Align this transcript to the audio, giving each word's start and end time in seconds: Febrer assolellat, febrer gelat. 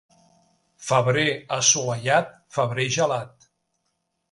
Febrer 0.85 1.25
assolellat, 1.59 2.33
febrer 2.59 2.89
gelat. 2.99 3.49